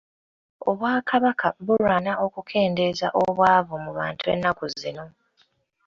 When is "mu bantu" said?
3.83-4.25